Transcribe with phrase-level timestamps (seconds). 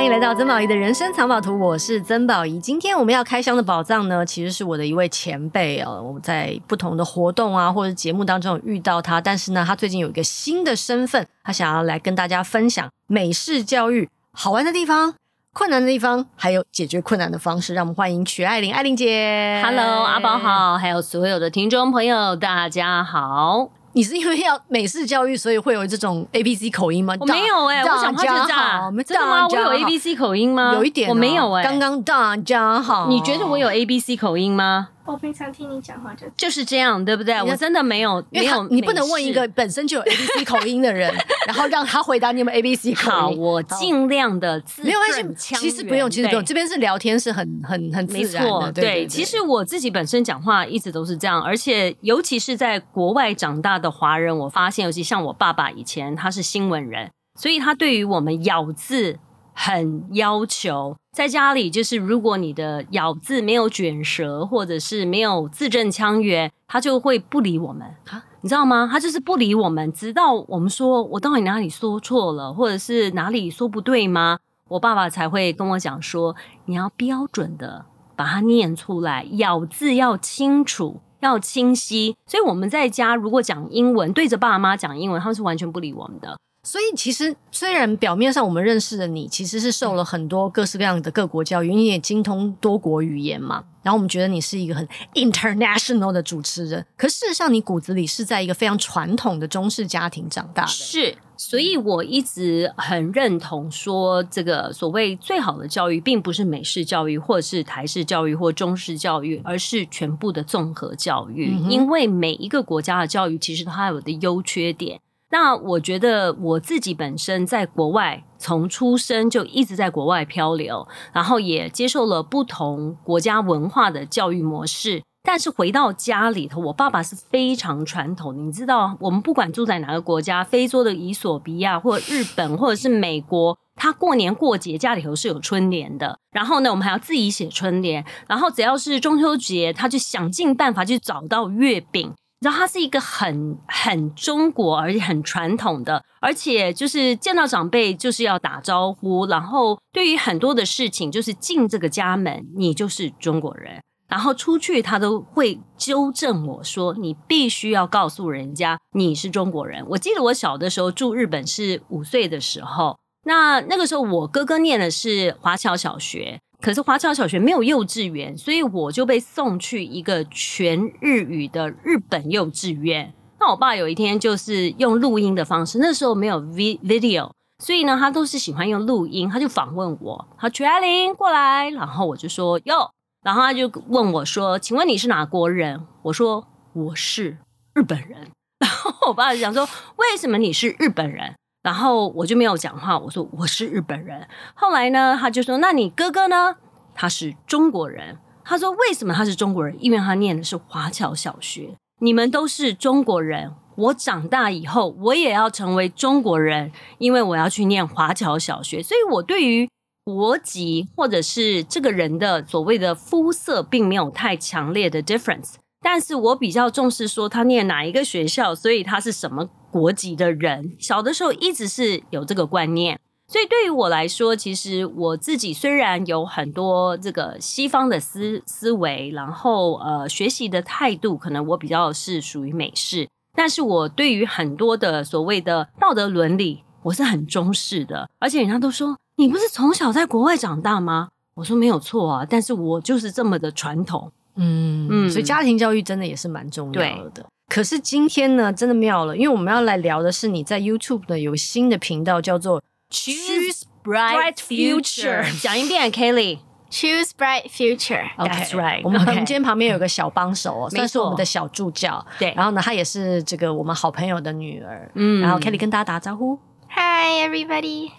[0.00, 2.58] 欢迎来到曾宝仪的人生藏宝图，我是曾宝仪。
[2.58, 6.02] 今天我们要开箱的宝藏呢，其实是我的一位前辈哦。
[6.02, 15.12] 我们在不同的活动啊，或者节目当中有遇到他，但是呢，他最近有一个新的身份，他想要来跟大家分享美式教育好玩的地方、
[15.52, 17.74] 困难的地方，还有解决困难的方式。
[17.74, 19.60] 让我们欢迎曲爱玲，爱玲姐。
[19.62, 23.79] Hello，阿宝好，还有所有的听众朋友，大家好。
[23.92, 27.14] 你是因为要美式教育，所以会有这种 A B C 口音吗？
[27.18, 29.46] 我没有哎、欸，我想他是这样，真的吗？
[29.48, 30.72] 我有 A B C 口音吗？
[30.74, 31.68] 有一点、哦，我没有哎、欸。
[31.68, 34.88] 刚刚大家好，你觉得我有 A B C 口音吗？
[35.10, 37.42] 我平常听你讲话就就是这样，对不对？
[37.42, 38.66] 我真的没有，没有。
[38.68, 41.12] 你不能问一个本身就有 A B C 口音的人，
[41.46, 43.10] 然后让他回答你有没有 A B C 口音。
[43.10, 46.44] 好，我尽量的字没有关系，其实不用，其实不用。
[46.44, 48.72] 这边是聊天，是很很很自然的。
[48.72, 59.18] 对，对，对，其实我自己本身讲话一直都是这样，而且尤其是在国外长大的华人，我发现，尤其像我爸爸以前他是新闻人，所以他对于我们咬字。
[59.62, 67.94] 很要求，在家里就是，如果你的咬字没有卷舌，或者是没有字正腔圆，他就会不理我们。
[68.40, 68.88] 你知道吗？
[68.90, 74.38] 他就是不理我们，直到我们说我到底哪里说错了，或者是哪里说不对吗？
[74.68, 77.84] 我爸爸才会跟我讲说，你要标准的
[78.16, 82.16] 把它念出来，咬字要清楚，要清晰。
[82.24, 86.38] 所以我们在家如果讲英文，对着爸妈讲英文，他们是完全不理我们的。
[86.62, 93.64] 所以其实，虽然表面上我们认识的你，其实是受了很多各式各样的各国教育，你也精通多国语言嘛。
[93.82, 100.68] 然后我们觉得你是一个很 international 的主持人，可事实上你骨子里是在一个非常传统的中式家庭长大的。
[100.68, 111.54] 是，所以我一直很认同说，这个所谓最好的教育，并不是美式教育，或者是台式教育，或中式教育，而是全部的综合教育。
[111.54, 115.00] 嗯、因为每一个国家的教育，其实它有的优缺点。
[115.30, 125.02] 那我觉得我自己本身在国外，从出生就一直在国外漂流，然后也接受了不同国家文化的教育模式。
[125.22, 128.34] 但是回到家里头，我爸爸是非常传统。
[128.36, 136.18] 你知道，我们不管住在哪个国家，非洲的伊索比亚，或者日本，或者是美国，他过年过节家里头是有春联的。
[136.32, 138.02] 然后呢，我们还要自己写春联。
[138.26, 142.14] 然后只要是中秋节，他就想尽办法去找到月饼。
[142.40, 149.26] 然后他是一个很很中国，而且很传统的，而且就是见到长辈就是要打招呼。
[149.26, 153.82] 然后对于很多的事情，就是进这个家门，你就是中国人。
[154.08, 166.40] 然后出去，他都会纠正我说：“你必须要告诉人家你是中国人。”我记得我小的时候住日本是五岁的时候，那那个时候我哥哥念的是华侨小学。
[166.60, 173.14] 可是华侨小学没有幼稚园，所以我就被送去一个全日语的日本幼稚园。
[173.38, 179.28] 那我爸有一天就是用录音的方式，那时候没有 v video，所以呢，他都是喜欢用录音。
[179.28, 182.90] 他就访问我，他曲爱玲过来，然后我就说哟，
[183.24, 187.38] 然后他就问我说：“请问你是哪国人？”我说：“我是
[187.72, 188.28] 日本人。”
[188.60, 189.66] 然后我爸就想说
[189.96, 194.26] ：“为什么你是日本人？”然后我就没有讲话，我说我是日本人。
[194.54, 196.56] 后来呢，他就说：“那你哥哥呢？
[196.94, 199.76] 他是中国人。”他说：“为什么他是中国人？
[199.78, 201.76] 因为他念的是华侨小学。
[202.00, 208.82] 你们都是中国人，我长大以后我也要成为中国人，因为我要去念华侨小学。
[208.82, 209.68] 所以我对于
[210.04, 215.56] 国籍或者是这个人的所谓的肤色，并没有太强烈的 difference。
[215.82, 238.10] 但是我比较重视说他念哪一个学校，所以他是什么。”国籍的人，小的时候一直是有这个观念，所以对于我来说，其实我自己虽然有很多这个西方的思思维，然后呃学习的态度，可能我比较是属于美式，但是我对于很多的所谓的道德伦理，我是很中式的。
[238.18, 241.10] 而且人家都说，你不是从小在国外长大吗？
[241.34, 247.24] 我说没有错啊，但是我就是这么的传统，嗯嗯，所以家庭教育真的也是蛮重要的。
[247.50, 255.42] 可是今天呢，真的妙了，因为我们要来聊的是你在 YouTube 的有新的频道，叫做 Choose Bright Future。
[255.42, 256.38] 讲一遍，Kelly。
[256.70, 258.04] Choose Bright Future。
[258.16, 258.82] That's right。
[258.84, 262.06] 我们今天旁边有个小帮手哦，算是我们的小助教。
[262.20, 262.32] 对。
[262.36, 264.88] 然后呢，她也是这个我们好朋友的女儿。
[264.94, 265.20] 嗯。
[265.20, 266.38] 然后 Kelly 跟大家打招呼。
[266.72, 267.90] Hi everybody。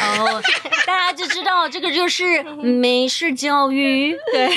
[0.00, 0.42] 哦，
[0.86, 4.16] 大家就知道这个就是美式教育。
[4.32, 4.50] 对，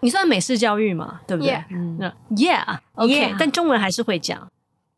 [0.00, 1.20] 你算美式教育嘛？
[1.26, 1.52] 对不对？
[1.70, 4.48] 嗯，Yeah，OK，但中文还是会讲。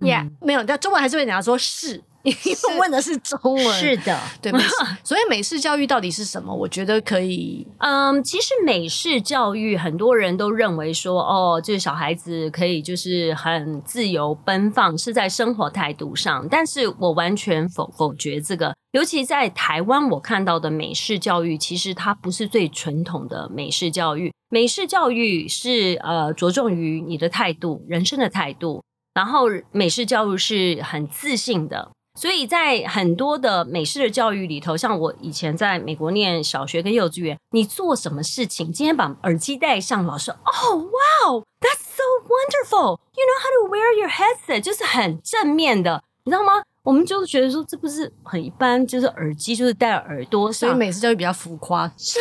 [0.01, 2.03] Yeah，没有，但中文还是会讲说是
[2.33, 3.75] 因为问的是中文。
[3.75, 4.71] 是的，对，美式。
[5.05, 6.55] 所以美式教育到底是什么？
[6.55, 7.67] 我觉得可以。
[7.79, 16.49] 嗯，其实美式教育很多人都认为说，哦，这个小孩子可以就是很自由奔放，是在生活态度上。
[16.49, 18.75] 但是我完全否否决这个。
[18.93, 24.33] 尤其在台湾，我看到的美式教育，其实它不是最传统的美式教育。
[24.49, 28.83] 美式教育是呃着重于你的态度、人生的态度。
[29.13, 40.37] 然后美式教育是很自信的，所以在很多的美式的教育里头，像我以前在美国念小学跟幼稚园，你做什么事情，今天把耳机戴上，老师哦
[40.77, 46.63] ，Wow，that's so wonderful，you know how to wear your headset，就是很正面的，你知道吗？
[46.85, 52.21] 我们就觉得说这不是很一般，就是耳机就是戴耳朵上，所以美式教育比较浮夸，是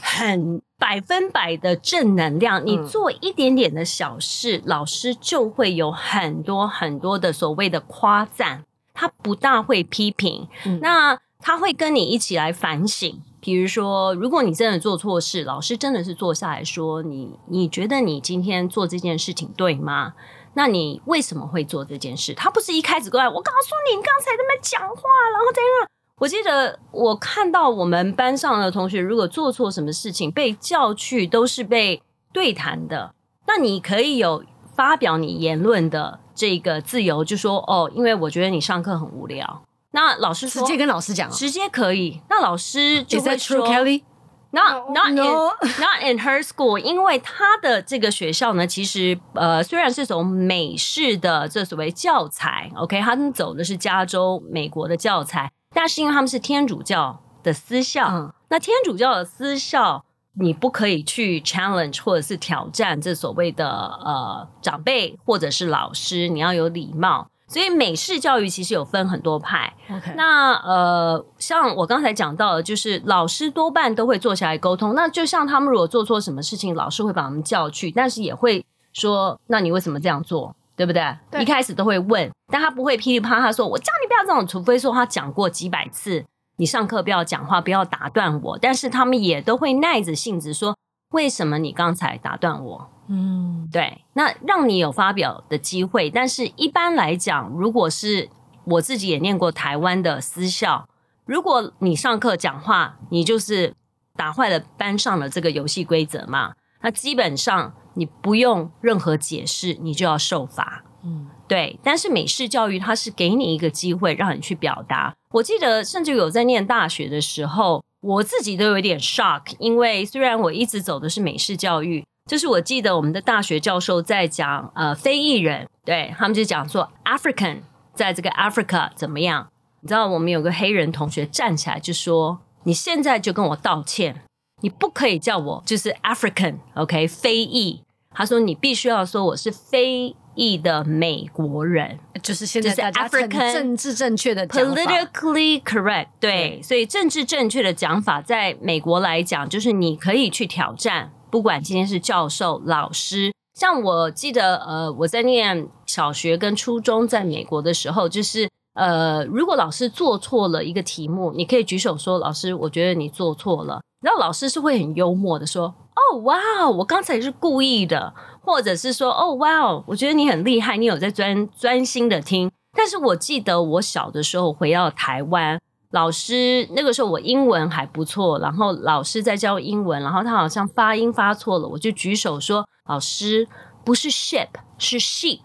[0.00, 0.62] 很。
[0.78, 8.64] 百分百的正能量，你做一点点的小事，嗯、老师就会有很多很多的所谓的夸赞，
[8.94, 13.20] 他不大会批评，嗯、那他会跟你一起来反省。
[13.40, 20.14] 比如说，如果你真的做错事，老师真的是坐下来说你，你觉得你今天做这件事情对吗？
[20.54, 22.34] 那你为什么会做这件事？
[22.34, 25.02] 他不是一开始过来，我告诉你，你刚才在那边讲话，
[25.32, 25.88] 然后怎样？
[26.18, 32.00] 我记得我看到我们班上的同学，如果做错什么事情被叫去，都是被
[32.32, 33.12] 对谈的。
[33.48, 34.44] 那你可以有
[34.82, 39.62] 发表你言论的这个自由，就说哦，因为我觉得你上课很无聊。
[39.92, 42.20] 那老师说直接跟老师讲，直接可以。
[42.28, 45.22] 那老师就会说 Kelly?，Not not No.
[45.22, 55.52] in not in her school，因为他的这个学校呢，其实呃虽然是走美式的这所谓教材，OK，他们走的是加州美国的教材。
[55.72, 67.28] 但是因为他们是天主教的私校，嗯、那天主教的私校，你不可以去 challenge 或者是挑战这所谓的呃长辈或者是老师，你要有礼貌。
[67.48, 69.74] 所以美式教育其实有分很多派。
[69.86, 70.14] Okay.
[70.14, 74.94] 那呃，像我刚才讲到的，就是老师多半都会坐下来沟通。
[74.94, 78.64] 那就像他们如果做错什么事情，老师会把他们叫去，但是也会
[78.94, 81.14] 说：“那你为什么这样做？”对不对？
[81.30, 86.24] 对，一开始都会问，但他不会噼里啪啦说：“我叫你不要这种。”除非说他讲过几百次，
[86.62, 88.56] 你上课不要讲话，不要打断我。
[88.56, 90.76] 但是他们也都会耐着性子说
[91.10, 96.08] ：“为什么你刚才打断我？”嗯，对，那让你有发表的机会。
[96.08, 98.30] 但是一般来讲，如果是
[98.66, 100.86] 我自己也念过台湾的私校，
[101.24, 103.74] 如果你上课讲话，你就是
[104.14, 106.54] 打坏了班上的这个游戏规则嘛。
[106.82, 107.74] 那基本上。
[107.94, 110.82] 你不用任何解释，你就要受罚。
[111.04, 111.78] 嗯，对。
[111.82, 115.14] 但是美式教育它是给你一个机会，让你去表达。
[115.32, 127.62] 我记得甚至有在念大学的时候，我自己都有点 shock，因为虽然我一直走的是美式教育，就是我记得我们的大学教授在讲呃非裔人，对，他们就讲说 African
[127.94, 129.48] 在这个 Africa 怎么样？
[129.80, 134.22] 你知道我们有个黑人同学站起来就说：“你现在就跟我道歉。”
[134.62, 137.82] 你不可以叫我就是 African，OK，、非裔。
[138.14, 146.58] 他说你必须要说我是非裔的美国人，就是现在大家 African 政治正确的，politically correct 对。
[146.58, 153.32] 对，所以政治正确的讲法，在美国来讲，就是你可以去挑战，不管今天是教授、老师。
[153.54, 163.82] 像我记得，呃，我在念小学跟初中在美国的时候，就是呃，如果老师做错了一个题目，你可以举手说，老师，我觉得你做错了。
[164.02, 166.36] 然后老师是会很幽默的说：“哦，哇，
[166.78, 183.46] 我刚才是故意的，或者是说，哦，哇哦，我觉得你很厉害，你有在专专心的听。”但是我记得我小的时候回到台湾，老师那个时候我英文还不错，然后老师在教英文，然后他好像发音发错了，我就举手说：“老师，
[183.84, 185.40] 不是 ship，是 sheep。”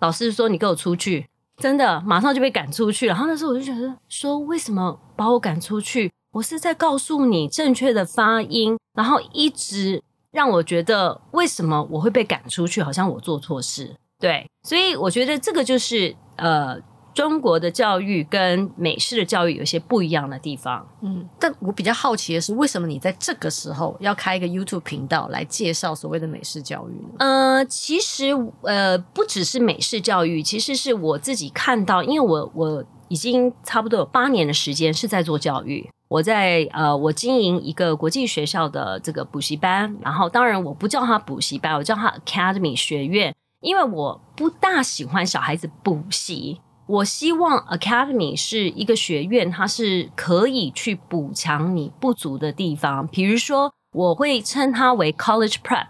[0.00, 3.06] 老师说：“你给我出去！”真的，马上就被赶出去。
[3.06, 13.94] 然后那时候我就觉得说：“为什么把我赶出去？”我是在告诉你正确的发音，然后一直让我觉得为什么我会被赶出去，好像我做错事。
[14.18, 16.80] 对，所以我觉得这个就是呃，
[17.12, 20.88] 中国的教育跟美式的教育有些不一样的地方。
[21.02, 27.08] 嗯，但我比较好奇的是，为什么你在这个时候要开一个 YouTube 频道来介绍所谓的美式教育呢？
[27.18, 28.30] 呃，其实
[28.62, 35.90] 呃，不只是美式教育，其实是我自己看到，因为我我已经差不多有八年的时间是在做教育。
[36.12, 46.60] 我在呃，我经营一个国际学校的这个补习班，然后当然我不叫它补习班，我叫它 Academy 学院，因为我不大喜欢小孩子补习。
[46.86, 53.06] 我希望 Academy 是一个学院，它是可以去补强你不足的地方。
[53.06, 55.86] 比如说，我会称它为 College Prep。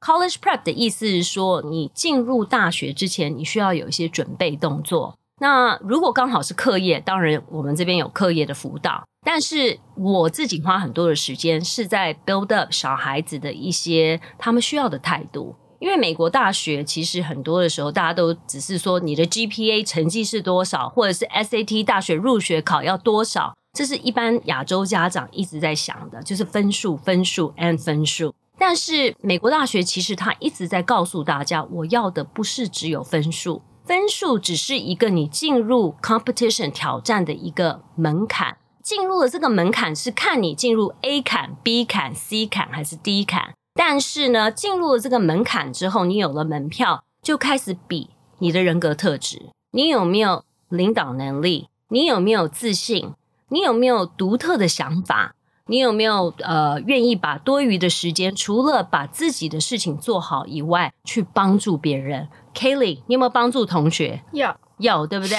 [0.00, 5.18] College Prep 的意思是说，你进入大学之前，你需要有一些准备动作。
[5.40, 9.02] 那如果刚好是课业，当然我们这边有课业的辅导。
[9.24, 15.56] 但是我自己花很多的时间是在 build up 小孩子的一些他们需要的态度。
[15.78, 28.34] 因为美国大学其实很多的时候，大家都只是说你的 GPA 成绩是多少，或者是 SAT 大学入学考要多少，这是一般亚洲家长一直在想的，就是分数、分数 and 分数。
[28.58, 38.56] 但是美国大学其实他一直在告诉大家，我要的不是只有分数，分数只是一个你进入 competition 挑战的一个门槛。
[38.84, 43.52] 进入了这个门槛是看你进入 A 坎、B 坎、C 坎还是 D 坎。
[43.74, 53.14] 但是呢，进入了这个门槛之后，你有了门票，就开始比你的人格特质，你有没有领导能力，你有没有自信，
[53.48, 55.34] 你有没有独特的想法。
[55.70, 64.20] 你有没有呃愿意把多余的时间，除了把自己的事情做好以外，去帮助别人？Kelly，你有没有帮助同学？
[64.32, 65.38] 有，有，对不对？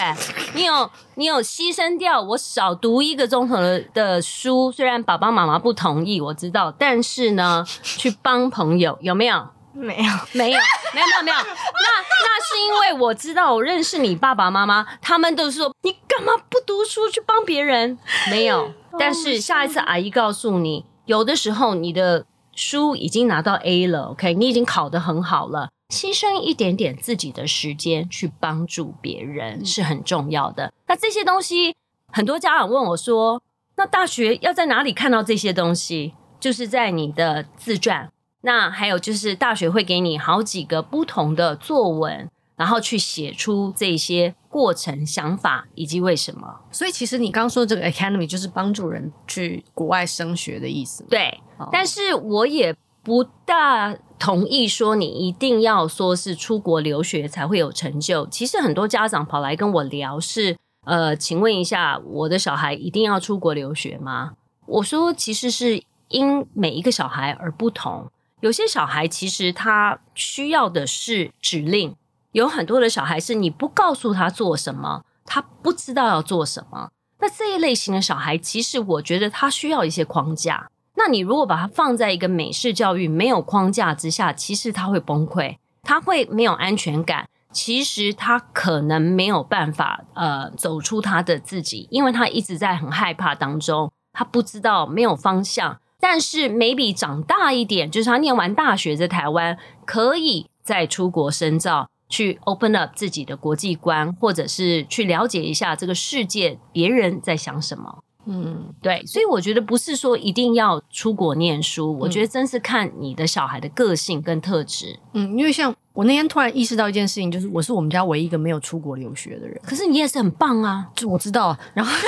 [0.56, 9.50] 你有，你有牺牲掉我少读一个钟头的的书，虽然爸爸妈妈不同意，我知道，但是呢，去帮朋友有没有？
[9.74, 10.58] 没有， 没有，没有，
[10.94, 11.38] 没有，没有。
[11.38, 18.00] 那那是因为我知道，我认识你爸爸妈妈，他们都说你干嘛不读书去帮别人？
[18.30, 18.72] 没有。
[19.00, 30.74] 但是下一次阿姨告诉你，有的时候你的书已经拿到 A 了，OK，你已经考得很好了，牺牲一点点自己的时间去帮助别人是很重要的。
[30.88, 31.76] 那这些东西，
[32.12, 33.42] 很多家长问我说，
[33.78, 36.14] 那大学要在哪里看到这些东西？
[36.40, 38.12] 就是在你的自传。
[38.42, 46.60] 那还有就是，大学会给你好几个不同的作文，然后去写出这些过程、想法以及为什么。
[46.72, 51.04] 所以，其实你刚刚说这个 academy 就是帮助人去国外升学的意思。
[51.10, 58.28] 对，哦、但是我也不大同意说你一定要说是出国留学才会有成就。
[58.28, 64.34] 其实很多家长跑来跟我聊是，呃，请问一下，我的小孩一定要出国留学吗？
[64.68, 68.12] 我说，其实是因每一个小孩而不同。
[68.42, 71.96] 有些小孩其实他需要的是指令，
[72.32, 76.90] 有很多的小孩是你不告诉他做什么，他不知道要做什么。
[77.20, 80.70] 那这一类型的小孩，其实我觉得他需要一些框架。
[80.96, 87.28] 那你如果把他放在一个美式教育没有框架之下，其实他会崩溃，他会没有安全感。
[87.52, 95.80] 其实他可能没有办法呃走出他的自己，因为他一直在很害怕当中，他不知道没有方向。
[96.00, 108.04] 但是，maybe 长大一点，就是他念完大学在台湾，可以再出国深造，去 open up 自己的国际观，或者是去了解一下这个世界别人在想什么。
[108.28, 115.00] 嗯，对，所以我觉得不是说一定要出国念书，我觉得真是看你的小孩的个性跟特质。
[115.14, 119.60] 嗯，因为像我那天突然意识到一件事情，就是我是我们家唯一一个没有出国留学的人。
[119.66, 121.92] 可是你也是很棒啊，就我知道，然后。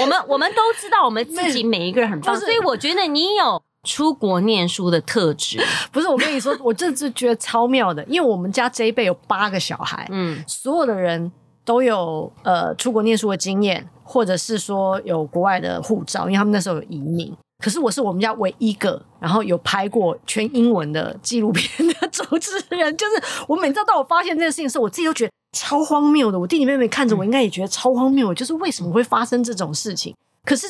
[0.00, 5.62] 我们我们都知道，我们自己每一个人很棒，所以我觉得你有出国念书的特质。
[5.92, 11.30] 不是，我跟你说， 我这次觉得超妙的，因为我们家这一辈有八个小孩，嗯，所有的人
[11.64, 17.32] 都有呃出国念书的经验，或者是说有国外的护照，因为他们那时候有移民。
[17.62, 22.96] 可是我是我们家唯一一个，然后有拍过全英文的纪录片的主持人。
[22.96, 25.30] 就是我每次到我发现这件事情的时候，我自己都觉得。
[25.56, 26.40] 超荒谬的！
[26.40, 28.34] 我弟弟妹妹看着我，应该也觉得超荒谬。
[28.34, 30.12] 就是为什么会发生这种事情？
[30.44, 30.66] 可是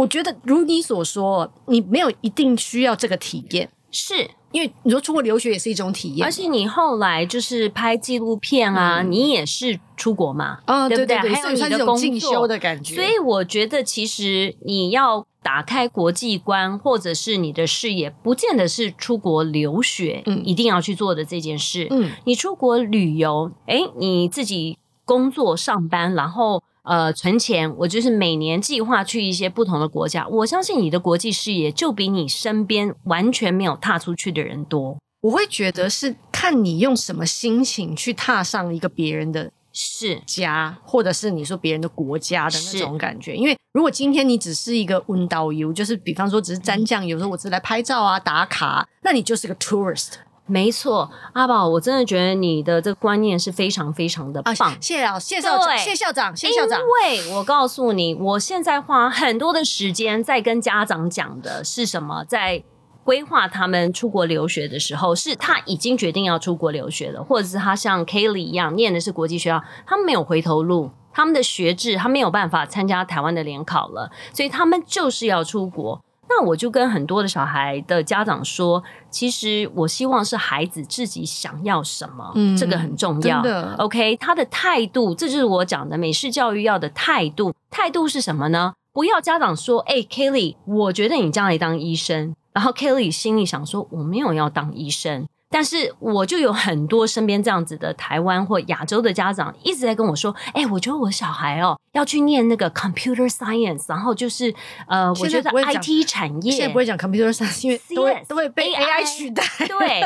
[0.00, 11.18] 我觉得，如你所说，你没有一定需要这个体验，是因为你说出国留学也是一种体验，而且你后来就是拍纪录片啊，嗯、你也是出国嘛，啊、哦，对不对？
[11.18, 12.94] 对对对，还有你的工作进修的感觉。
[12.94, 15.26] 所以我觉得，其实你要。
[15.42, 21.86] 打开国际观，或者是你的视野，不见得是出国留学，嗯，一定要去做的这件事。
[21.88, 24.76] 嗯，你出国旅游，诶，你自己
[25.06, 30.26] 工作上班，然后呃存钱，我就是每年计划去一些不同的国家。
[30.28, 34.96] 我相信你的国际视野就比你身边完全没有踏出去的人多。
[35.22, 39.50] 我会觉得是看你用什么心情去踏上一个别人的。
[39.72, 43.36] 是家，或者是你说别人的国家的那种感觉。
[43.36, 50.14] 因为如果今天你只是一个温导游，就是比方说只是沾酱油，有时候我只是来拍照啊打卡，那你就是个 tourist。
[50.50, 54.52] 没错，阿宝，我真的觉得你的这个观念是非常非常的棒。
[54.52, 56.80] 啊、谢谢谢校长，谢校长，谢校长。
[56.80, 62.64] 因为我告诉你，我现在花很多的时间在跟家长讲的是什么，在。
[63.02, 76.00] 规划他们出国留学的时候，是他已经决定要出国留学了，或者是他像 Kelly 一样念的是国际学校，他们没有回头路，他们的学制他没有办法参加台湾的联考了，所以他们就是要出国。
[76.32, 83.42] 那我就跟很多的小孩的家长说，其实我希望是孩子自己想要什么，嗯，这个很重要。
[83.78, 87.52] ，OK，他的态度，这就是我讲的美式教育要的态度。
[87.68, 88.74] 态度是什么呢？
[88.92, 95.26] 不要家长说，哎，Kelly，我觉得你将来当医生，然后 Kelly 心里想说，我没有要当医生。
[95.50, 104.54] 但是我就有很多身边这样子的台湾或亚洲的家长一直在跟我说，哎、欸，我觉得我小孩哦要去念那个 computer science，然后就是
[104.86, 109.42] 呃，我觉得 IT 产业现在不会讲 computer science，因为都会都会被 AI 取代。
[109.66, 110.00] 对，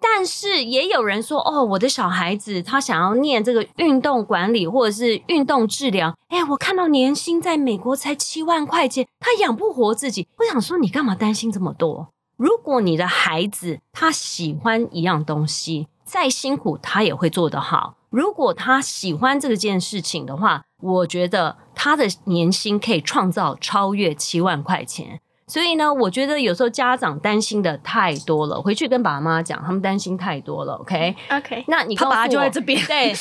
[0.00, 10.26] 但是也有人说，哦，我的小孩子他想要念这个运动管理或者是运动治疗，哎、欸，我看到年薪在美国才七万块钱，他养不活自己。
[10.38, 12.08] 我想说，你干嘛担心这么多？
[12.36, 17.94] 如果你的孩子他喜欢一样东西，再辛苦他也会做得好。
[18.10, 25.20] 如果他喜欢这件事情的话，我觉得他的年薪可以创造超越七万块钱。
[25.48, 30.74] 所以呢，我觉得有时候家长担心的太多了，回去跟爸妈讲，他们担心太多了。
[30.74, 31.64] OK，OK，Okay?
[31.68, 33.14] 那你他爸爸就在这边，对，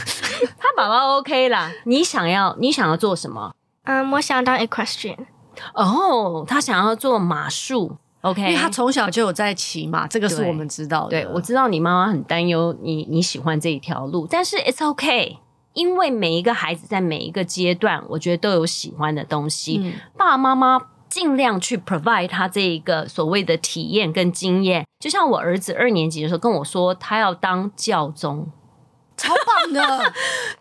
[0.58, 1.70] 他爸爸 OK 啦。
[1.84, 3.54] 你想要你想要做什么？
[3.84, 5.26] 嗯，um, 我想当 equestrian。
[5.74, 7.98] 哦，他想要做马术。
[8.22, 11.10] OK，因为他从小就有在骑马，这个是我们知道的。
[11.10, 15.38] 对，我知道你妈妈很担忧你你喜欢这一条路，但是 It's OK，
[15.74, 19.80] 因为每一个孩子在每一个阶段，我觉得都有喜欢的东西。
[19.80, 24.84] 嗯、爸爸妈妈尽量去 provide 他这一个所谓的体验跟经验。
[24.98, 28.48] 就像我儿子二年级的时候跟我说，他要当教宗，
[29.16, 29.80] 超棒的，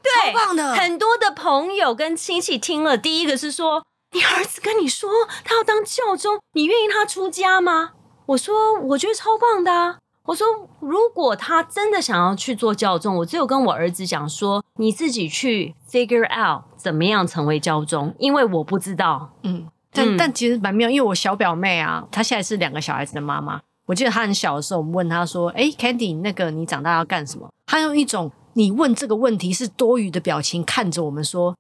[0.03, 0.75] 对， 超棒的。
[0.75, 3.83] 很多的朋友跟亲戚听了，第一个是说。
[4.15, 5.09] 你儿子跟你说
[5.43, 7.91] 他要当教宗，你愿意他出家吗？
[8.27, 9.97] 我说我觉得超棒的啊。
[10.27, 10.47] 我说
[10.79, 19.33] 如果他真的想要去做教宗，我只有跟我儿子讲说，你自己去 figure out 怎么样成为教宗，因为我不知道。
[19.43, 23.59] 嗯，但、嗯、但其实蛮妙，因为我小表妹啊，她现在是两个小孩子的妈妈。
[23.85, 31.57] 我记得她很小的时候，我们问她说：“哎，Candy，那个你长大要干什么？”她用一种你问这个问题是多余的表情看着我们说：“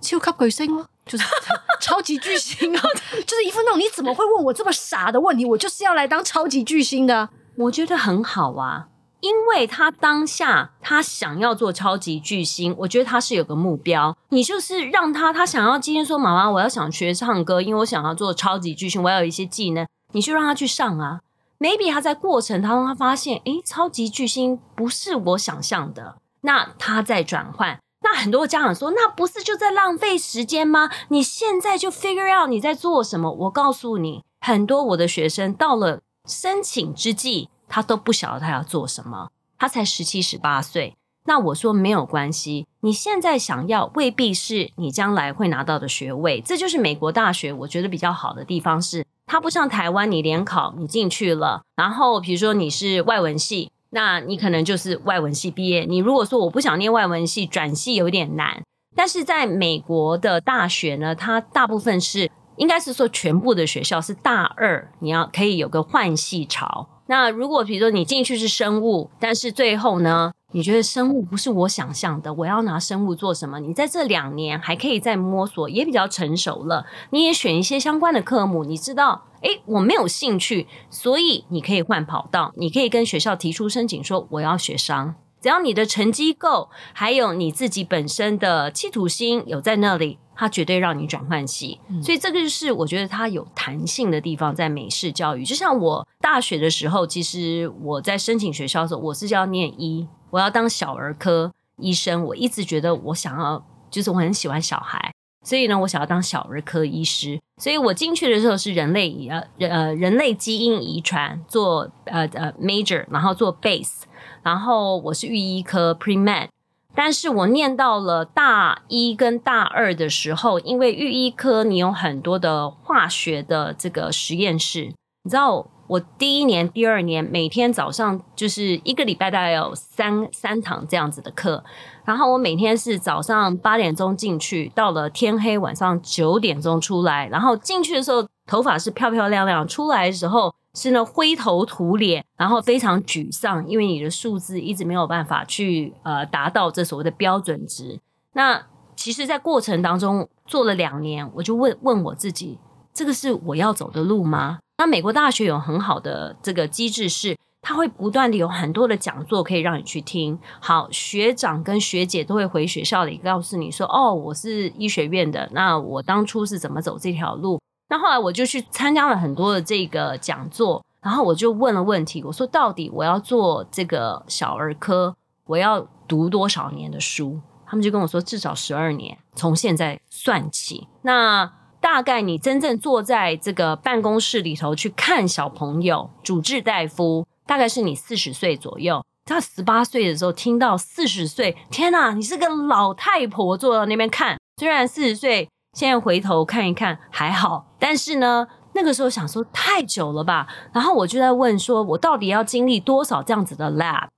[0.00, 1.24] 超级巨星吗？”就是
[1.80, 2.82] 超级巨星啊，
[3.26, 5.44] 就是一副那种你怎么会问我这么傻的问题？
[5.44, 7.28] 我就是要来当超级巨星的。
[7.56, 8.88] 我觉得很好啊，
[9.20, 14.16] 因为他当下他想要做超级巨星，我觉得他是有个目标。
[14.28, 21.20] 你就是让他，他想要今天说妈妈，我要想学唱歌，因为我想要做超级巨星，我要有一些技能，你就让他去上啊。
[21.58, 27.78] Maybe 他在过程当中他发现，诶，超级巨星不是我想象的，那他在转换。
[28.08, 30.88] 那很多家长说，那不是就在浪费时间吗？
[31.08, 33.32] 你现在就 figure out 你在做什么。
[33.32, 39.30] 我告诉你，很多我的学生到了申请之际，他都不晓得他要做什么。
[39.58, 40.96] 他才十七、十八岁。
[41.24, 46.40] 那我说没有关系，你现在想要未必是你将来会拿到的学位。
[46.40, 53.72] 这就是美国大学，我觉得比较好的地方是，它不像台湾，你联考你进去了，然后比如说你是外文系。
[53.96, 55.86] 那你可能就是外文系毕业。
[55.86, 58.62] 你如果说我不想念外文系，转系有点难。
[58.94, 66.86] 但是在美国的大学呢，它大部分是应该是说全部的学校是大二，你要可以有个换系潮。
[67.06, 73.60] 那如果比如说你进去是生物，但是最后呢，你觉得生物不是我想象的，我要拿生物做什么？
[73.60, 76.86] 你在这两年还可以再摸索，也比较成熟了。
[77.10, 79.24] 你也选一些相关的科目，你知道。
[79.42, 85.14] 诶，我没有兴趣，所以你可以换跑道，你可以跟学校提出申请，说我要学商。
[85.40, 91.80] 只要你的成绩够，还有你自己本身的企图心有在那里，他绝对让你转换系。
[91.88, 95.44] 嗯、所以这个就是我觉得它有弹性的地方，在美式教育。
[95.44, 102.22] 就像我大学的时候，其实我在申请学校的时候，我是要念医，我要当小儿科医生。
[102.24, 105.12] 我一直觉得我想要，就是我很喜欢小孩。
[105.42, 114.02] 所以呢，我想要当小儿科医师，所以我进去的时候是人类呃呃人类基因遗传做呃呃 major，然后做 base，
[114.42, 116.48] 然后我是育医科 pre-med，
[116.96, 125.68] 但是我念到了大一跟大二的时候，因为预医科你有很多的化学的这个实验室，你知道。
[125.88, 131.62] 我第一年、第二年每天早上就是一个礼拜大概有三三堂这样子的课，
[132.04, 147.98] 然后我每天是早上八点钟进去，到了天黑晚上九点钟出来，然后进去的时候头发是漂漂亮亮，出来的时候是呢灰头土脸，然后非常沮丧，因为你的数字一直没有办法去呃达到这所谓的标准值。
[148.34, 152.58] 那其实，在过程当中做了两年，我就问问我自己，
[152.92, 154.58] 这个是我要走的路吗？
[154.76, 160.38] 那美国大学有很好的这个机制，是它会不断的有很多的讲座可以让你去听。
[160.60, 167.58] 好，学长跟学姐都会回学校里告诉你说：“哦，我是医学院的，那我当初是怎么走这条路？
[167.88, 175.14] 那后来我就去参加了很多的这个讲座，然后我就问了问题，我说到底我要做这个小儿科，
[175.46, 177.40] 我要读多少年的书？
[177.64, 180.88] 他们就跟我说至少十二年，从现在算起。
[181.02, 189.04] 那大概你真正坐在这个办公室里头去看小朋友，主治大夫，大概是你四十岁左右。
[189.24, 194.36] 他十八岁的时候听到四十岁，天哪，你是个老太婆坐在那边看。
[194.56, 195.48] 虽然四十岁。
[195.76, 204.08] 现在回头看一看还好，但是呢，那个时候想说太久了吧，然后我就在问说，我到底要经历多少这样子的 lab？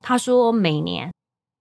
[0.00, 1.12] 他说每年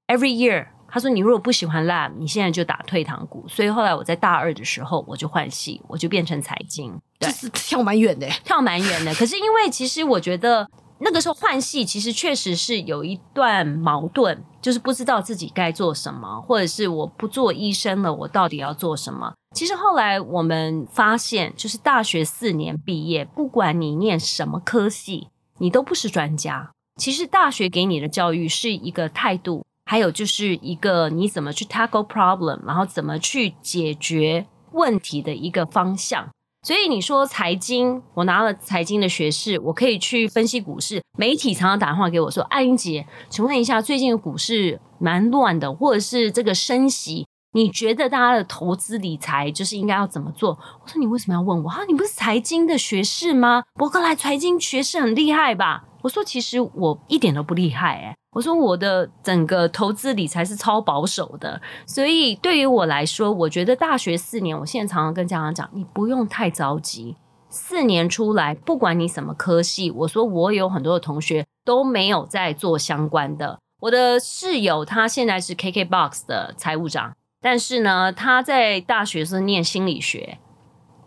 [0.09, 0.67] ，every year。
[0.87, 3.43] 他说你如果不喜欢 lab，你现在就打退堂鼓。
[3.47, 9.11] 所以后来我在大二的时候，我就换系，我就变成财经，对，就是跳蛮远的，跳蛮远的。
[9.15, 10.69] 可是因为其实我觉得。
[10.99, 19.33] 那个时候换系其实确实是有一段矛盾，就是不知道自己该做什么，或者是我不做医生了，我到底要做什么？
[19.55, 25.27] 其实后来我们发现，就是大学四年毕业，不管你念什么科系，
[25.59, 26.71] 你都不是专家。
[26.99, 36.29] 其实大学给你的教育是一个态度，还有就是一个你怎么去 tackle problem，然后怎么去解决问题的一个方向。
[36.67, 41.01] 所以你说财经，我拿了财经的学士，我可以去分析股市。
[41.17, 51.69] 媒体常常打电话给我说：“安英姐，请问一下，最近的股市蛮乱的，或者是这个升息，你觉得大家的投资理财就是应该要怎么做？”我说：“你为什么要问我？
[51.69, 53.63] 啊，你不是财经的学士吗？
[53.75, 67.17] 伯克莱财经学士很厉害吧？”我说：“其实我一点都不厉害，欸，诶我说我的整个投资理财是超保守的，所以对于我来说，我觉得大学四年，我现在常常跟家长讲，你不用太着急。
[67.49, 73.59] 四年出来，不管你什么科系，我说我有很多的同学都没有在做相关的。
[73.81, 80.37] 我的室友他现在是 KKBOX 的财务长，但是呢，他在大学是念心理学。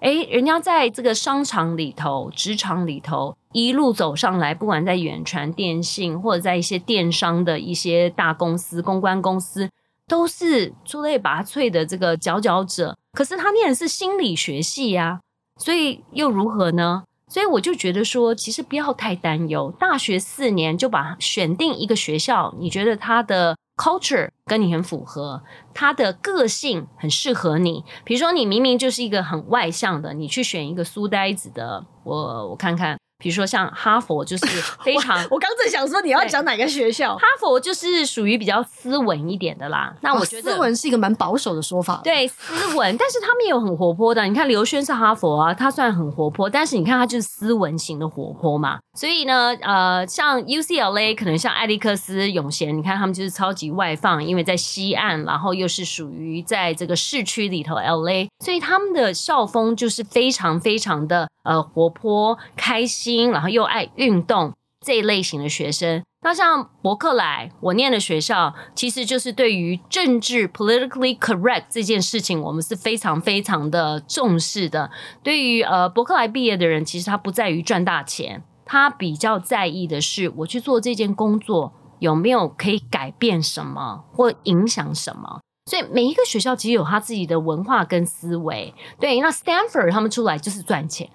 [0.00, 9.68] 诶，人家在这个商场里头、职场里头一路走上来，不管在远传电信或者在一些电商的一些大公司、公关公司，
[10.08, 12.96] 都是出类拔萃的这个佼佼者。
[13.12, 15.20] 可是他念的是心理学系呀，
[15.58, 17.04] 所以又如何呢？
[17.28, 23.56] 所以我就觉得说，其实不要太担忧，大学四年就把选定一个学校，你觉得他的。
[23.80, 27.82] Culture 跟你很符合，他的个性很适合你。
[28.04, 32.98] 比如说，你明明就是一个很外向的，你去选一个书呆子的，我我看看。
[33.20, 34.46] 比如说像哈佛就是
[34.82, 39.94] 非常，我刚正想说你要讲哪个学校，哈佛就是属于比较斯文一点的啦。
[40.00, 44.24] 那我觉得、哦、斯文是一个蛮保守的说法，对，斯文，但是他们也有很活泼的。
[44.24, 48.78] 你看刘轩是哈佛啊，他虽然很活泼，但是你看他就是斯文型的活泼嘛。
[48.98, 63.30] 所以呢，呃，像 UCLA 可能像艾利克斯、永贤，你看他们就是超级外放，因为在西岸，然后又是属于在这个市区里头 LA，所以他们的校风就是非常非常的呃活泼开心。
[63.30, 74.90] 然后又爱运动这一类型的学生，那像伯克莱，我念的学校其实就是对于政治 （politically correct） 这件事情，我们是非常非常的重视的。
[75.22, 85.40] 对于呃伯克莱毕业的人，其实他不在于赚大钱，他比较在意的是我去做这件工作有没有可以改变什么或影响什么。
[85.70, 88.74] 所以每一个学校其实有他自己的文化跟思维。
[88.98, 91.08] 对，那 Stanford 他们出来就是赚钱。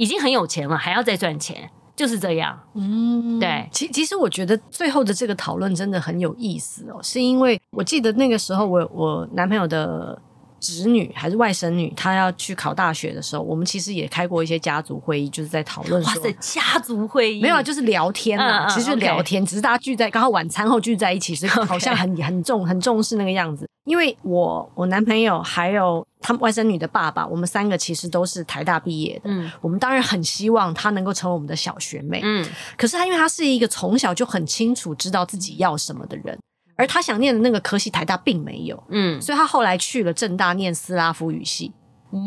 [0.00, 2.58] 已经很有钱了，还要再赚钱，就是这样。
[2.74, 3.68] 嗯，对。
[3.70, 10.18] 其其实我觉得最后的这个讨论真的很有意思哦，是因为我记得那个时候我，我我男朋友的
[10.58, 16.22] 侄女还是外甥女，她要去考大学的时候，我们其实也开过一些家族会议，就是在讨论说。
[16.22, 19.50] 哇塞，家族会议没有啊，就是聊天啊，嗯嗯，其实就聊天，okay.
[19.50, 23.68] 只是大家聚在刚好晚餐后聚在一起，所以 好像很、很重很重视那个样子。
[23.84, 29.22] 因为我我男朋友还有他们外甥女的爸爸，我们三个其实都是台大毕业的。
[29.24, 32.20] 嗯，我们当然很希望他能够成为我们的小学妹。
[32.22, 36.38] 嗯，可是他因为他是一个从小就很清楚知道自己要什么的人，
[36.76, 38.80] 而他想念的那个科系台大并没有。
[38.90, 41.72] 嗯，所以他后来去了正大念斯拉夫语系。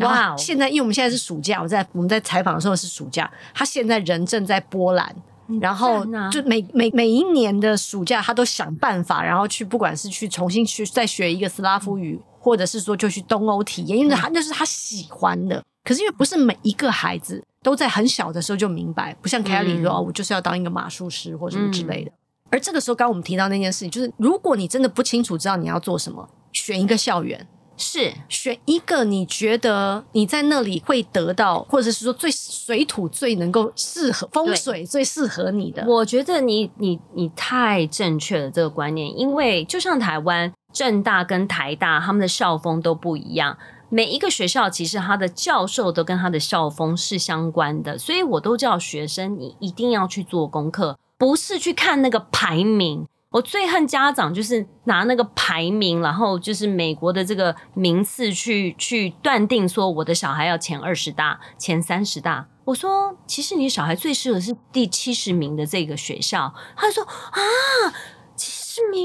[0.01, 5.15] 哇，现在因为我们现在是暑假，我在我们在采访的时候是暑假，他现在人正在波兰。
[5.60, 15.62] 然后就每每每一年的暑假，他都想办法，然后去不管是去重新去再学一个斯拉夫语，或者是说就去东欧体验，因为他那是他喜欢的。
[15.84, 22.12] 可是因为不是每一个孩子都在很小的时候就明白，不像 Kelly 说，我就是要当一个马术师或什么之类的。
[22.49, 27.45] 而这个时候，刚刚我们提到那件事情，就是如果你真的不清楚知道你要做什么，选一个校园。
[27.77, 35.86] 是选一个你觉得你在那里会得到，或者是说最水土最能够适合风水最适合你的。
[35.88, 43.57] 我觉得你你你太正确了这个观念，因为就像台湾正大跟台大他们的校风都不一样。
[43.89, 53.05] 每一个学校其实他的教授都跟他的校风是相关的，所以我都叫学生，你一定要去做功课，不是去看那个排名。
[53.34, 62.48] 我最恨家长就是拿那个排名，然后就是美国的这个名次去去断定说我的小孩要前二十大、前三十大。
[62.65, 66.54] 我说，其实你小孩最适合是第七十名的这个学校。
[66.78, 67.41] 他说啊。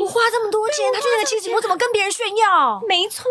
[0.00, 2.80] 我花这么多钱，他去那个气质，我怎么跟别人炫耀？
[2.88, 3.24] 没错，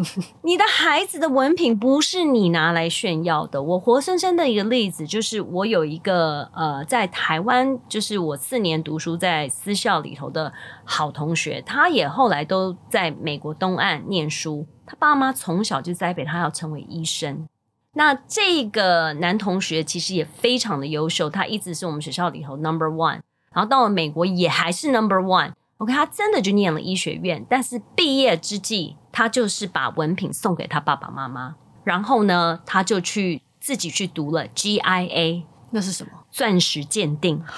[0.42, 3.62] 你的孩子的文凭不是你拿来炫耀的。
[3.62, 10.52] 我活生生的一个例子就是，我有一个呃，在台湾，就是我四年读书在私校里头的
[10.84, 14.66] 好同学，他也后来都在美国东岸念书。
[14.86, 17.48] 他爸妈从小就栽培他要成为医生。
[17.94, 23.20] 那这个男同学其实也非常的优秀，他一直是我们学校里头 number one，
[23.52, 25.52] 然后到了美国也还是 number one。
[25.78, 36.10] OK，他真的就念了医学院，但是毕业之际，他就是把文凭送给他爸爸妈妈，然后呢，他就去自己去读了 GIA，那是什么？
[36.30, 37.42] 钻石鉴定。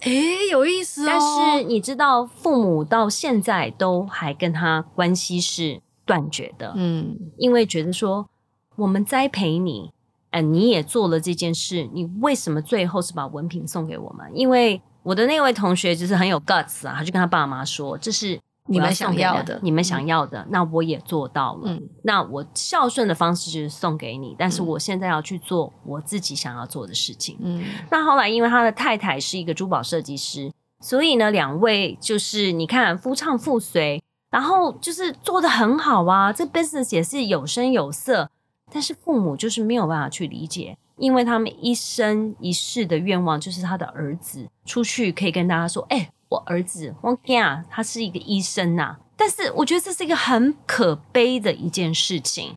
[0.00, 1.12] 诶，有意思哦。
[1.12, 1.20] 但
[1.60, 8.28] 是你知道，父母到现在都还跟他关系是断绝的，嗯，因为觉得说
[8.76, 9.92] 我们栽培你，
[10.30, 14.30] 呃，你也做了这件事，你为什么最后是把文凭送给我们？
[14.34, 21.62] 因为我的那位同学就是很有 guts 啊，他就跟他爸妈说：“这是你们想要的，你们想要的，嗯、那我也做到了。
[21.64, 27.38] 嗯、那我孝顺的方式就是送给你，但是我现在要去做我自己想要做的事情。
[27.40, 38.30] 嗯，那后来因为他的太太是一个珠宝设计师，所以呢，两位就是你看夫唱妇随，然后就是做的很好啊，这 business 也是有声有色，
[38.70, 52.54] 但是父母就是没有办法去理解。”因为他们一生一世的愿望就是他的儿子出去可以跟大家说：“哎、我儿子汪天啊，他是一个医生呐、”但是我觉得这是一个很可悲的一件事情，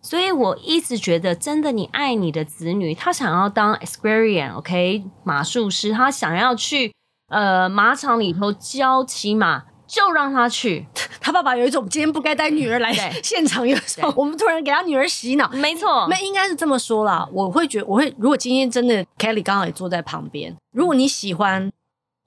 [0.00, 6.94] 所以我一直觉得，真的，你爱你的子女，他想要当 equestrian，OK，马术师，他想要去
[7.28, 9.64] 呃马场里头教骑马。
[9.92, 10.86] 就让他去，
[11.20, 12.90] 他爸爸有一种今天不该带女儿来
[13.22, 17.28] 现场，有时候我们突然给他女儿洗脑，没错，那应该是这么说啦。
[17.30, 21.70] 我会觉得，我会如果今天真的 Kelly 刚好也坐在旁边，如果你喜欢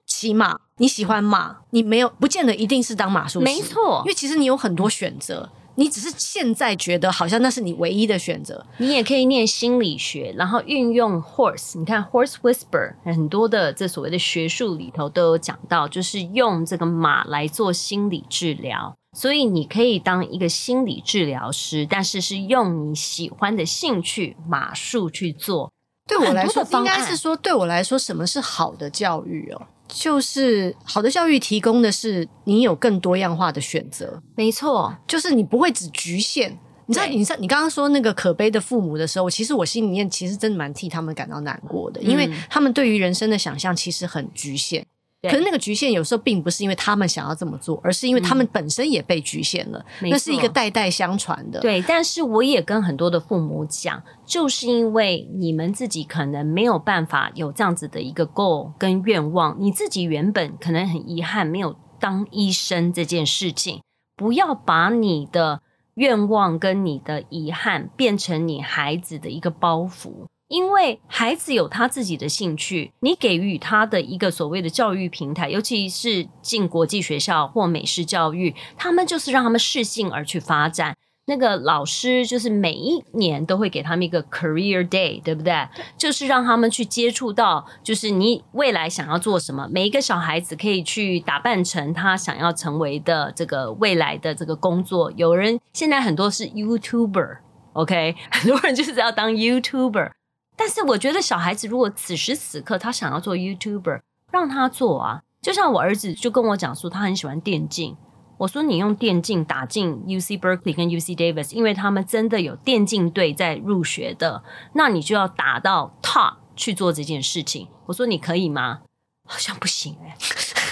[0.06, 5.50] 骑马，你喜欢马，你没有不见得一定是当马术师，没错，因为其实你有很多选择。
[5.76, 11.78] 你只是现在觉得好像那是你唯一的选择，你也可以念心理学，然后运用 horse。
[11.78, 18.94] 你看 horse whisper 很多的这所谓的学术里头都有讲到，就是用这个马来做心理治疗。
[19.16, 25.72] 所以你可以当一个心理治疗师，但是是用你喜欢的兴趣马术去做。
[26.06, 29.66] 对我来说，应该是说对我来说，什么是好的教育哦？
[29.88, 36.58] 就是好的教育提供的是你有更多样化的选择，没错，就是你不会只局限。
[36.88, 44.86] 你知道，你知道，你刚刚说那个可悲的父母的时候，其实我心里面其实真的蛮替他们感到难过的，因为他们对于人生的想象其实很局限。
[45.30, 49.84] 可是那个局限有时候并不是因为他们想要这么做，而是因为他们本身也被局限了。
[50.02, 51.60] 嗯、那是一个代代相传的。
[51.60, 63.80] 对，但是我也跟很多的父母讲，就是因为你们自己可能没有办法有这样子的一个 goal 跟愿望，你自己原本可能很遗憾没有当医生这件事情，
[64.16, 65.60] 不要把你的
[65.94, 70.26] 愿望跟你的遗憾变成你孩子的一个包袱。
[70.48, 80.96] 因为孩子有他自己的兴趣，你给予他的一个所谓的教育平台，尤其是进国际学校或美式教育，他们就是让他们适性而去发展。
[81.28, 85.66] 那个老师就是每一年都会给他们一个 career day，对不对？
[85.98, 89.68] 就是让他们去接触到，就是你未来想要做什么。
[89.68, 95.10] 每一个小孩子可以去打扮成他想要成为的这个未来的这个工作。
[95.16, 100.12] 有人现在很多是 YouTuber，OK，很多人就是要当 YouTuber。
[100.56, 104.00] 但是我觉得小孩子如果此时此刻他想要做 YouTuber，
[104.32, 105.22] 让他做啊。
[105.42, 107.96] 就像我儿子就跟我讲说，他很喜欢电竞。
[108.38, 114.42] 我说你用电竞打进 UC Berkeley 跟 UC Davis，因为他们真的有电竞队在入学的，
[114.74, 117.68] 那你就要打到 Top 去做这件事情。
[117.86, 118.80] 我说你可以吗？
[119.28, 120.16] 好像不行哎、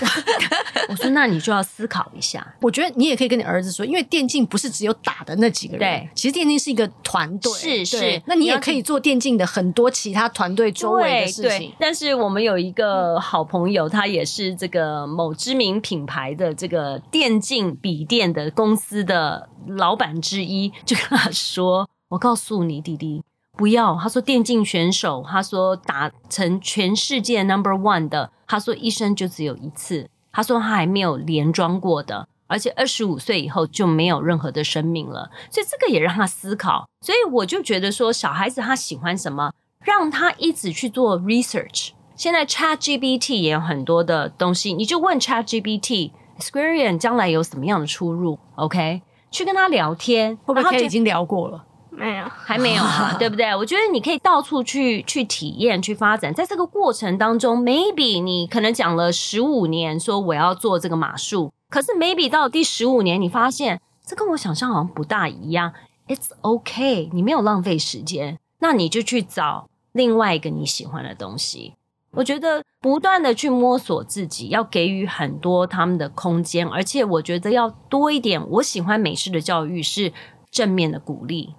[0.88, 2.46] 我说，那你就要思考一下。
[2.60, 8.22] 我觉得你也可以跟你儿子说，因为电竞不是只有打的那几个人，对，其实电竞是一个团队，是是。
[8.26, 11.42] 那你也可以做电竞的很多其他团队周围的事情。
[11.42, 11.74] 对，对。
[11.78, 23.22] 但是我们有一个好朋友，他也是这个某知名品牌的这个电竞笔电的公司的老板之一，就跟他说：“我告诉你，弟弟。”
[23.56, 36.88] 不要，他说电竞选手，他说打成全世界 number one 的，他说一生就只有一次，他说他还没有连装过的，而且二十五岁以后就没有任何的生命了，所以这个也让他思考。
[37.00, 41.90] 所以我就觉得说，小孩子他喜欢什么，让他一直去做 research。
[42.16, 51.64] 现在 ChatGPT 也有很多的东西，你就问 Chat GPT，Squarian 将来有什么样的出入？OK，去跟他聊天，会不会他已经聊过了？
[51.96, 53.54] 没有， 还没有啊， 对不对？
[53.54, 61.52] 我觉得你可以到处去去体验、去发展，在这个过程当中，maybe 你可能讲了十五年，说我要做这个马术。
[61.70, 65.72] 可是，maybe 到第十五年，你发现这跟我想象好像不大一样。
[66.06, 71.74] It's okay，你没有浪费时间，那你就去找另外一个你喜欢的东西。
[72.12, 78.40] 我觉得不断的去摸索自己，要给予很多他们的空间，而且我觉得要多一点。
[78.50, 80.12] 我喜欢美式的教育是
[80.50, 81.54] 正面的鼓励，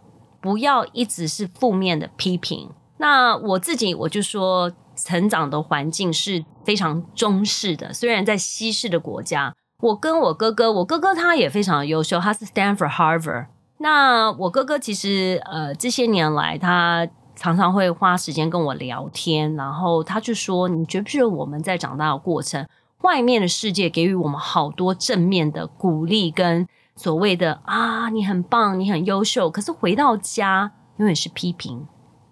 [0.45, 2.69] 不要一直是负面的批评。
[2.97, 9.55] 那我自己我就说，成长的环境是非常中式的，虽然在西式的国家。
[9.81, 13.47] 我跟我哥哥，我哥哥他也非常优秀，他是 Stanford、Harvard。
[13.79, 22.67] 那我哥哥其实呃这些年来，他常常会花时间跟我聊天，然后他就说：“你觉不觉得我们在长大的过程，
[23.01, 31.85] 外面的世界给予我们好多正面的鼓励跟所谓的啊你很棒，你很优秀，可是回到家永远是批评。”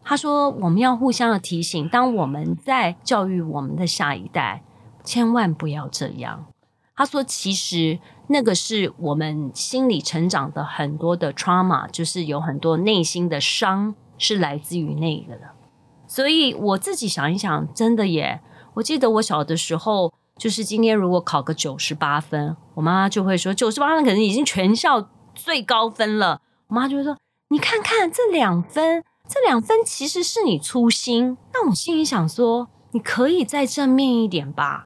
[0.06, 4.62] 他说：“我们要互相的提醒，当我们在教育我们的下一代，
[5.04, 6.46] 千万不要这样。”
[6.96, 15.52] 他说：“其实那个是我们心理成长的很多的 trauma，就是有很多内心的伤是来自于那个的。
[16.06, 18.42] 所以我自己想一想，真的耶！
[18.76, 26.42] 我记得我小的时候，就是今天如果考个九十八分，我妈妈就会说九十八分可能已经全校最高分了。
[26.68, 27.16] 我妈就会说：
[27.48, 31.38] 你看看这两分，这两分其实是你粗心。
[31.54, 34.84] 那我心里想说，你可以再正面一点吧。”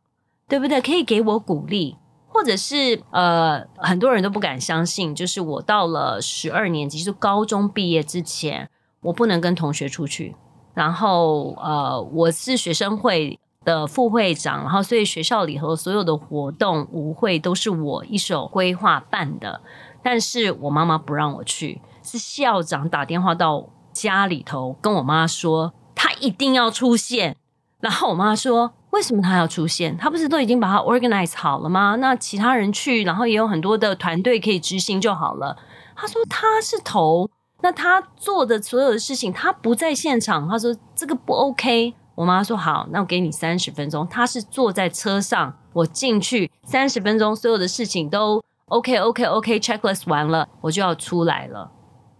[0.48, 0.80] 对不对？
[0.80, 8.70] 可以给我鼓励，或者是呃，很多人都不敢相信，就是我到了十二年级，就高中毕业之前，
[9.02, 10.36] 我不能跟同学出去。
[10.76, 19.60] 然后呃，我是学生会的副会长，然后所以学校里头所有的活动舞会都是我一手规划办的。
[20.02, 27.36] 但是我妈妈不让我去，是校长打电话到家里头跟我妈说，他一定要出现。
[27.82, 28.72] 然后我妈说。
[28.92, 29.96] 为什么他要出现？
[29.98, 31.98] 他不是都已经把他 organize 好了吗？
[31.98, 35.58] 那其他人去，然后也有很多的团队可以执行就好了。
[35.94, 37.30] 他说他是头，
[37.62, 40.48] 那他做的所有的事情，他不在现场。
[40.48, 41.94] 他说这个不 OK。
[42.18, 44.08] 我妈说好，那我给你三十分钟。
[44.08, 51.72] 她是坐在车上，我进去三十分钟，所有的事情都 OK OK OK checklist 完了，我就要出来了。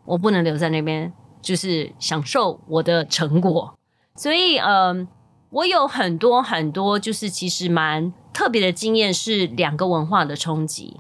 [0.06, 3.78] 我不能留在那边，就是享受我的成果。
[4.16, 5.08] 所以，嗯。
[5.50, 11.00] 我有很多很多，就是其实蛮特别的经验，是两个文化的冲击。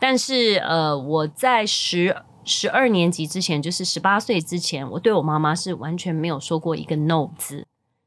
[0.00, 7.64] 但是，呃，我在十十二年级之前，就是十八岁之前，我对我妈妈是完全没有说过一个 no 字。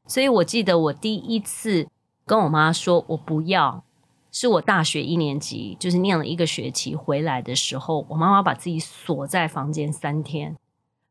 [0.08, 1.86] 所以我记得我第一次
[2.26, 3.84] 跟我妈说我不要，
[4.32, 10.56] 是我大学一年级，就是念了一个学期回来的时候，我妈妈把自己锁在房间三天，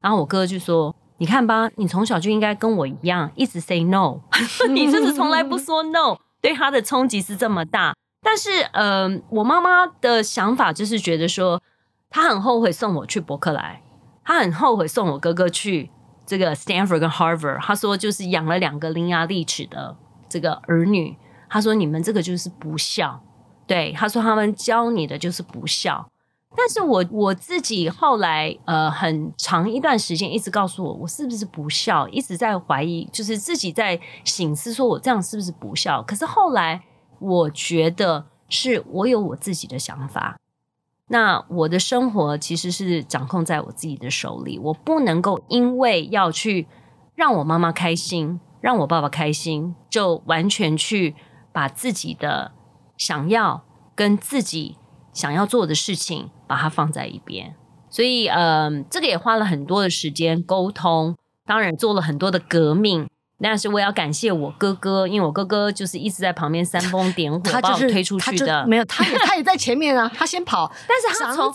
[0.02, 0.94] 然后我哥就说。
[1.20, 4.20] 你看吧，你从小就应该跟我一样，一直 say no。
[4.70, 7.96] 你就是从来不说 no，对他的冲击是这么大。
[8.22, 11.60] 但是，嗯、我妈妈的想法就是觉得说，
[12.12, 13.82] 她很后悔送我去伯克莱，
[14.24, 15.90] 她很后悔送我哥哥去
[16.28, 17.60] 这个 Stanford 跟 Harvard。
[17.62, 19.98] 他说，就是养了两个伶牙俐齿的
[20.30, 21.18] 这个儿女。
[21.50, 23.24] 他说，你们这个就是不孝。
[23.66, 26.08] 对，他说他们教你的就是不孝。
[26.56, 36.02] 但是我我自己后来呃很长一段时间一直告诉我，我是不是不孝，一直在怀疑，就是自己在醒思，说我这样是不是不孝？
[36.02, 36.82] 可是后来
[37.20, 40.40] 我觉得是我有我自己的想法，
[41.10, 46.68] 那我的生活其实是掌控在我自己的手里，我不能够因为要去
[47.16, 51.16] 让我妈妈开心，让我爸爸开心，就完全去
[51.54, 52.52] 把自己的
[52.98, 53.64] 想要
[53.96, 54.78] 跟自己
[55.14, 57.56] 想要做的事情，把它放在一边，
[57.90, 61.16] 所以，嗯、这个也花了很多的时间沟通，
[61.46, 63.08] 当然做了很多的革命。
[63.42, 68.66] 但是我要感谢我哥哥，因为我哥哥就是一直在旁边煽风点火，他就是、把我推出去的。
[68.66, 70.72] 没有，他也他也在前面啊，他先跑。
[70.88, 71.54] 但是他从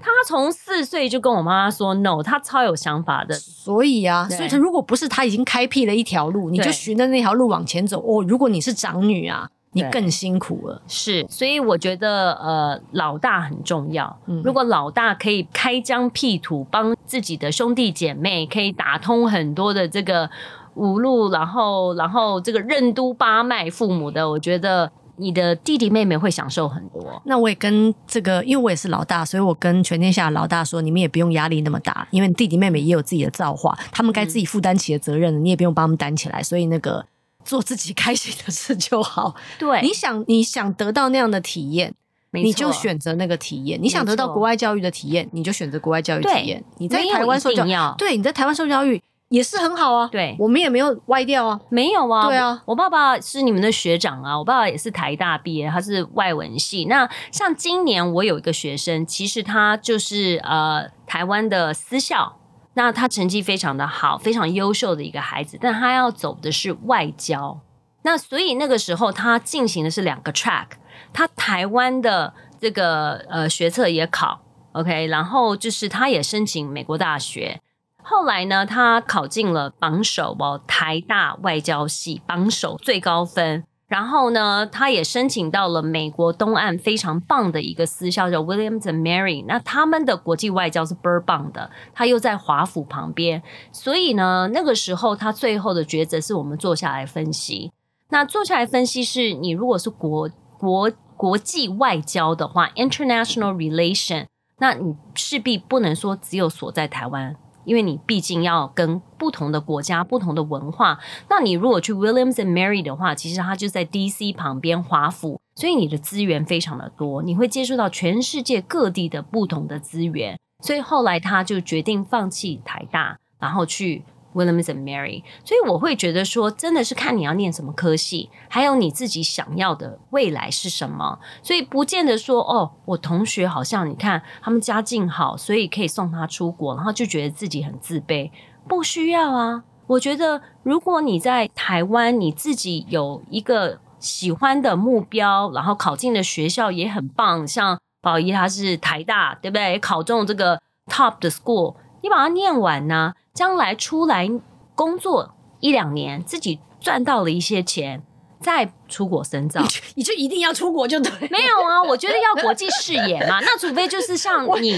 [0.00, 3.34] 他从四岁就跟我妈妈说 no，他超有想法的。
[3.34, 8.00] 所以啊，所以他如果不是他已经开辟了一条路，你就循着那条路往前走。
[8.00, 9.48] 哦，如果你是长女啊。
[9.74, 14.18] 你更辛苦了，是，所以我觉得呃，老大很重要。
[14.26, 20.28] 嗯，如果老大可以开疆辟土，帮自己的兄弟姐妹可以打通很多的这个
[20.74, 27.22] 五路，然后然后这个任督八脉，父母的，我觉得你的弟弟妹妹会享受很多。
[27.26, 36.42] 那我也跟这个，因为我也是老大，所以我跟全天下的老大说，你们也不用压力那么大，因为你弟弟妹妹也有自己的造化，他们该自己负担起的责任，嗯、你也不用帮他们担起来。
[36.42, 37.04] 所以那个
[37.44, 39.34] 做自己开心的事就好。
[39.58, 41.94] 对，你想你想得到那样的体验，
[42.30, 43.78] 你就选择那个体验。
[43.82, 46.64] 你想得到国外教育的体验，你就选择国外教育体验。
[46.78, 49.02] 你在台湾受教育，对，你在台湾受教育。
[49.32, 56.84] 也是很好啊，对，我们也没有歪掉啊，没有啊，对啊，我爸爸是你们的学长啊，我爸爸也是台大毕业，他是外文系。
[56.84, 62.36] 那像今年我有一个学生，其实他就是呃台湾的私校，
[62.74, 67.58] 那他成绩非常的好，非常优秀的一个孩子，但他要走的是外交，
[68.02, 70.66] 那所以那个时候他进行的是两个 track，
[71.14, 77.58] 他台湾的这个呃学测也考，OK，然后就是他也申请美国大学。
[78.02, 83.64] 后来呢，他考进了榜首哦，台大外交系榜首最高分。
[83.86, 89.44] 然后呢，他也申请到了美国东岸非常棒的一个私校，叫 Williams and Mary。
[89.46, 91.70] 那他们的国际外交是倍儿棒的。
[91.92, 97.70] 他又在华府旁边，所以呢，那个时候他最后的抉择是我们坐下来分析。
[98.08, 104.26] 那坐下来分析是，你如果是国国国际外交的话，International Relation，
[104.58, 107.36] 那你势必不能说只有锁在台湾。
[107.64, 110.98] 因为你毕竟要跟不同的国家、不同的文化，
[111.28, 124.04] 那你如果去 Williams and Mary 的话，其实它就在 DC 旁边华府，所以你的资源非常的多，你会接触到全世界各地的不同的资源，所以后来他就决定放弃台大，然后去。
[124.34, 131.18] Williams and Mary，所以我会觉得说，真的是看你要念什么科系，还有你自己想要的未来是什么。
[131.42, 138.30] 所以不见得说，哦，我同学好像你看他们家境好，所以可以送他出国，然后就觉得自己很自卑。
[138.68, 149.78] 不需要啊，我觉得如果你在台湾，你自己有一个喜欢的目标，然后考进的学校也很棒，像宝仪他是台大，对不对？
[149.78, 154.30] 考中这个 top 的 school，你把它念完呢、将来出来
[154.74, 158.02] 工作一两年，自己赚到了一些钱，
[158.40, 159.62] 再出国深造，
[159.94, 161.10] 你就一定要出国就对？
[161.28, 163.40] 没有啊，我觉得要国际视野嘛。
[163.44, 164.76] 那除非就是像你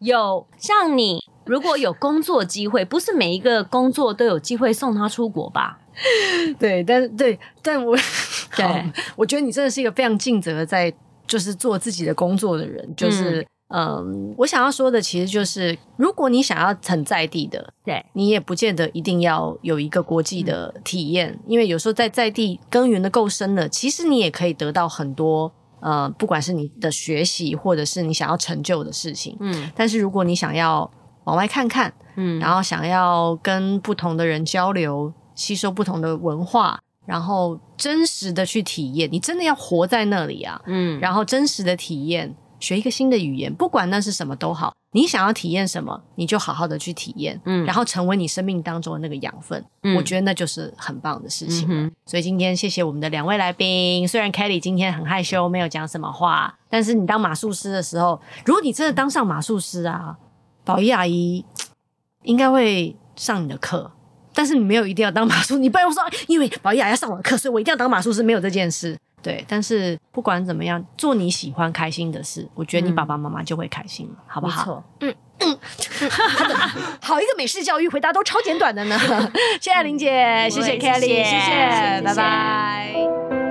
[0.00, 5.78] 有像你，如果有工作机会，不是每一个工作都有机会送他出国吧？
[6.58, 7.96] 对，但是对，但我
[8.56, 10.92] 对，我觉得你真的是一个非常尽责在
[11.26, 13.46] 就是做自己的工作的人，就是。
[13.72, 13.96] 嗯。
[13.96, 25.50] 嗯，我想要说的其实就是，如果你想要很在地的，对，你也不见得一定要有一个国际的体验，嗯、因为有时候在在地耕耘的够深了，其实你也可以得到很多，
[25.80, 29.70] 呃，不管是你的学习或者是你想要成就的事情，嗯。
[29.74, 30.88] 但是如果你想要
[31.24, 42.34] 往外看看，嗯，然后想要跟不同的人交流，吸收不同的文化，然后真实的去体验，你真的要活在那里啊，嗯，然后真实的体验。
[42.62, 44.72] 学一个新的语言，不管那是什么都好。
[44.94, 49.64] 你想要体验什么，你就好好的去体验，嗯，然后成为你生命当中的那个养分。
[49.82, 51.66] 嗯，我觉得那就是很棒的事情。
[51.68, 51.90] 嗯。
[52.06, 54.06] 所以今天谢谢我们的两位来宾。
[54.06, 60.16] 虽然 Kelly 今天很害羞，没有讲什么话，但是你当马术师的时候，如果你真的当上马术师啊，
[60.62, 61.44] 宝仪阿姨
[62.24, 63.90] 应该会上你的课。
[64.34, 68.96] 但是你没有一定要当马术，你不要说因为宝仪阿姨要上我的课，所以我一定要当马术师，没有这件事。
[69.22, 74.82] 对，但是不管怎么样，做你喜欢、开心的事，我觉得你爸爸妈妈就会开心，嗯、好不好？
[75.00, 75.58] 嗯嗯，
[77.00, 78.98] 好一个美式教育回答都超简短的呢。
[79.60, 83.41] 谢谢林姐，谢谢 Kelly，谢谢，拜拜。